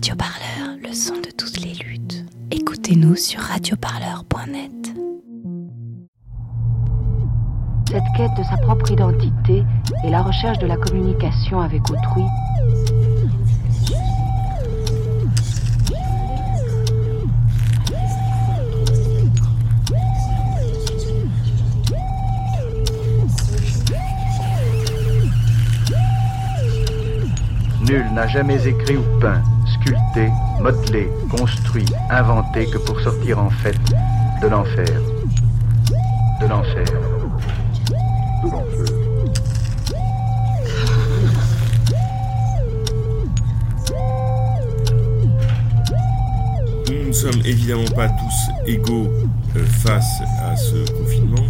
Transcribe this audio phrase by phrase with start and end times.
[0.00, 2.24] Radio Parleur, le son de toutes les luttes.
[2.50, 4.94] Écoutez-nous sur radioparleur.net.
[7.86, 9.62] Cette quête de sa propre identité
[10.02, 12.24] et la recherche de la communication avec autrui
[28.20, 30.28] n'a jamais écrit ou peint, sculpté,
[30.60, 33.78] modelé, construit, inventé que pour sortir en fait
[34.42, 34.84] de l'enfer.
[36.38, 36.84] De l'enfer.
[38.44, 38.94] De l'enfer.
[46.90, 49.08] Nous ne sommes évidemment pas tous égaux
[49.56, 51.48] euh, face à ce confinement.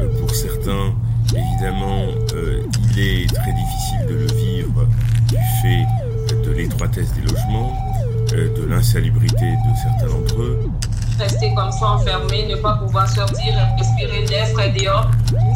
[0.00, 0.92] Euh, pour certains,
[1.34, 4.86] évidemment, euh, il est très difficile de le vivre
[5.28, 5.86] du fait
[6.44, 7.72] de l'étroitesse des logements,
[8.30, 10.70] de l'insalubrité de certains d'entre eux.
[11.18, 15.10] Rester comme ça enfermé, ne pas pouvoir sortir, respirer l'air frais dehors,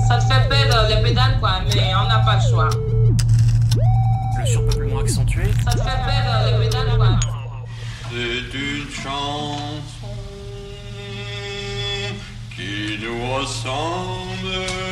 [0.06, 2.68] ça te fait perdre les pédales quoi, mais on n'a pas le choix.
[4.38, 7.08] Le surpeuplement accentué Ça te fait perdre les pédales quoi.
[8.10, 9.82] C'est une chanson
[12.54, 14.85] qui nous ressemble.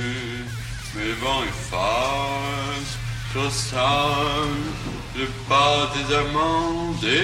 [0.96, 2.98] Mes vents effacent
[3.34, 4.70] sur sable
[5.18, 7.20] le pas des amants désunis.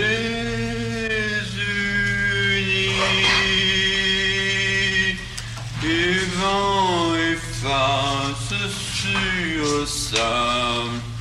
[5.86, 8.54] Et vent efface
[9.02, 11.15] sur sable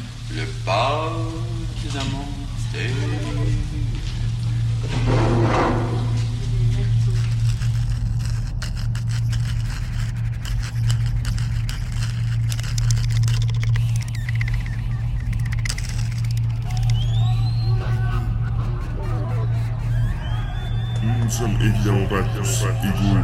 [21.34, 23.18] sommes évidemment pas tous égaux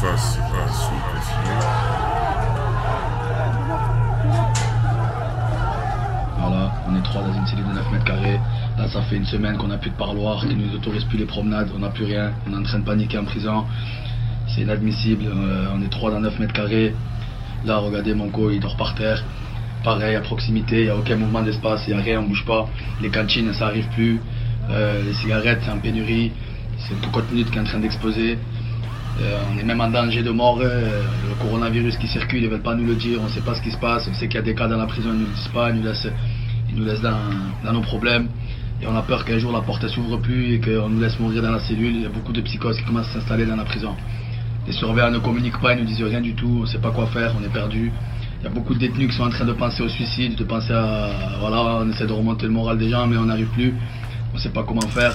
[0.00, 1.94] face à ce.
[6.38, 8.38] Voilà, on est trois dans une cellule de 9 mètres carrés.
[8.78, 11.24] Là, ça fait une semaine qu'on n'a plus de parloir, qu'ils nous autorisent plus les
[11.24, 12.30] promenades, on n'a plus rien.
[12.48, 13.64] On est en train de paniquer en prison.
[14.46, 15.24] C'est inadmissible.
[15.26, 16.94] euh, on est trois dans 9 mètres carrés.
[17.64, 19.24] Là, regardez, mon co, il dort par terre.
[19.82, 22.44] Pareil, à proximité, il n'y a aucun mouvement d'espace, il n'y a rien, on bouge
[22.46, 22.68] pas.
[23.02, 24.20] Les cantines, ça arrive plus.
[24.70, 26.30] Euh, les cigarettes, c'est en pénurie.
[26.88, 28.38] C'est tout minute qui est en train d'exploser.
[29.20, 30.58] Euh, on est même en danger de mort.
[30.60, 33.20] euh, le coronavirus qui circule, ils veulent pas nous le dire.
[33.22, 34.06] On sait pas ce qui se passe.
[34.10, 35.70] On sait qu'il y a des cas dans la prison, ils nous le disent pas.
[35.70, 36.08] Ils nous laissent,
[36.68, 38.28] ils nous laissent dans, nos problèmes.
[38.82, 41.18] Et on a peur qu'un jour la porte ne s'ouvre plus et qu'on nous laisse
[41.18, 41.94] mourir dans la cellule.
[41.94, 43.94] Il y a beaucoup de psychoses qui commencent à s'installer dans la prison.
[44.66, 46.60] Les surveillants ne communiquent pas, ils nous disent rien du tout.
[46.62, 47.92] On sait pas quoi faire, on est perdu.
[48.40, 50.44] Il y a beaucoup de détenus qui sont en train de penser au suicide, de
[50.44, 51.08] penser à.
[51.40, 53.72] Voilà, on essaie de remonter le moral des gens, mais on n'arrive plus.
[54.34, 55.14] On sait pas comment faire.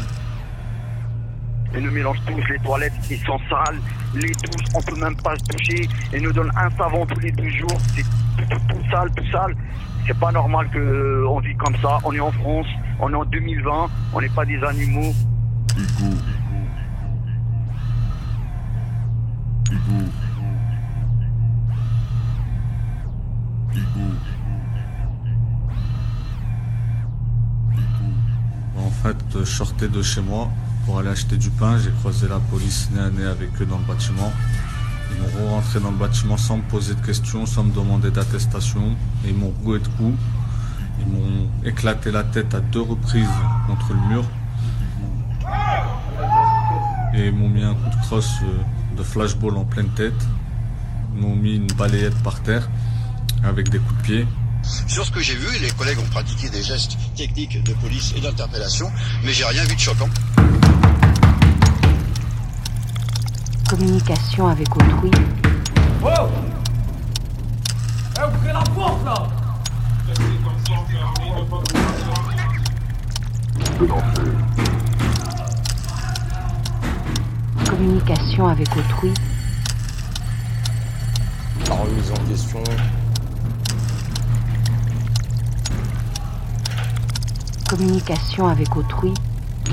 [1.75, 3.79] Ils nous mélangent tous, les toilettes, ils sont sales,
[4.15, 5.87] les douches, on peut même pas se doucher.
[6.13, 9.55] Ils nous donnent un savon tous les deux jours, c'est tout, tout, sale, tout sale.
[10.07, 11.99] C'est pas normal que on vit comme ça.
[12.03, 12.65] On est en France,
[12.99, 15.13] on est en 2020, on n'est pas des animaux.
[15.77, 16.17] Égaux.
[19.71, 20.09] Égaux.
[28.77, 30.49] En fait, je de chez moi
[30.85, 31.77] pour aller acheter du pain.
[31.77, 34.31] J'ai croisé la police nez à nez avec eux dans le bâtiment.
[35.11, 38.95] Ils m'ont rentré dans le bâtiment sans me poser de questions, sans me demander d'attestation.
[39.25, 40.17] Ils m'ont roué de coups.
[40.99, 43.27] Ils m'ont éclaté la tête à deux reprises
[43.67, 44.25] contre le mur.
[47.15, 50.27] Et ils m'ont mis un coup de crosse euh, de flashball en pleine tête.
[51.15, 52.69] Ils m'ont mis une balayette par terre
[53.43, 54.27] avec des coups de pied.
[54.87, 58.21] Sur ce que j'ai vu, les collègues ont pratiqué des gestes techniques de police et
[58.21, 58.91] d'interpellation,
[59.23, 60.09] mais j'ai rien vu de choquant.
[63.79, 65.11] Communication avec autrui.
[66.03, 66.27] Oh
[68.17, 69.27] Eh, ouvrez la porte là
[77.69, 79.13] communication avec autrui.
[81.69, 82.63] La remise en question.
[87.69, 89.13] communication avec autrui.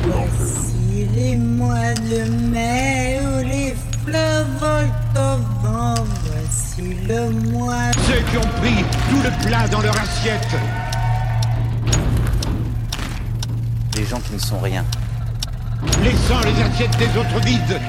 [0.04, 2.95] Voici les mois de mai
[7.08, 10.56] Ceux qui ont pris tout le plat dans leur assiette.
[13.96, 14.84] Les gens qui ne sont rien.
[16.02, 17.80] Laissant les assiettes des autres vides.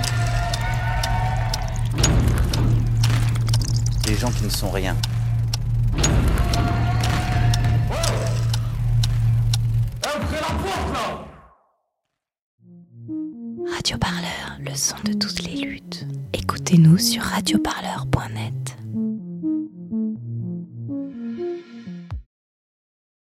[4.07, 4.95] Les gens qui ne sont rien.
[13.73, 16.05] Radio Parleur, le son de toutes les luttes.
[16.33, 18.77] Écoutez-nous sur radioparleur.net.